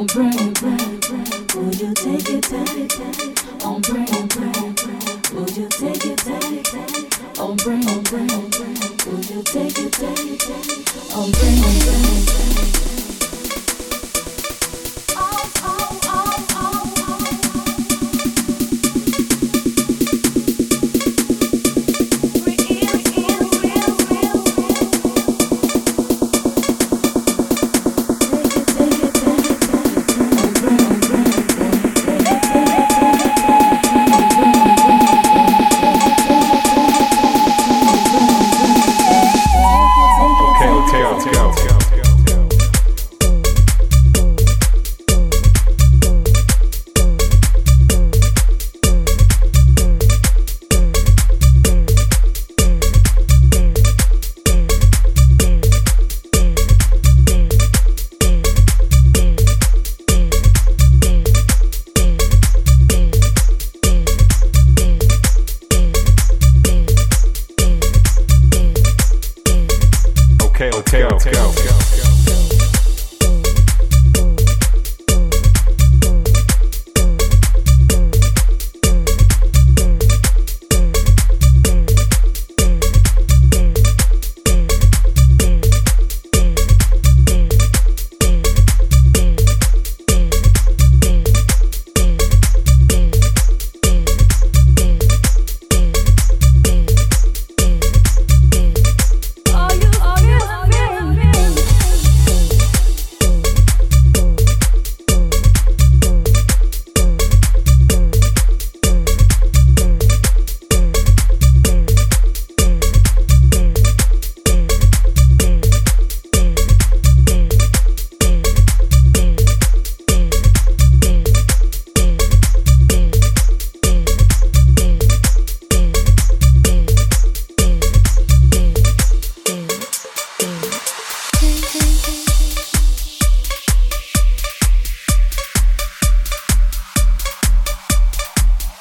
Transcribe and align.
On 0.00 0.06
break, 0.06 0.32
Would 0.32 1.78
you 1.78 1.92
take 1.92 2.30
it, 2.30 2.42
take 2.42 2.74
it, 2.74 2.88
take 2.88 3.20
it? 3.20 3.64
On 3.66 3.82
break, 3.82 4.08
Would 5.34 5.56
you 5.58 5.68
take 5.68 6.06
it, 6.06 6.16
take 6.16 6.52
it, 6.52 6.64
take 6.64 6.94
it? 6.96 7.38
On 7.38 7.54
break, 7.56 7.84
Would 9.04 9.28
you 9.28 9.42
take 9.42 9.78
it, 9.78 9.92
take 9.92 10.24
it, 10.24 10.40
take 10.40 10.68
it? 10.70 11.14
On 11.14 11.30
break, 11.32 12.99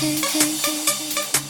take 0.00 1.49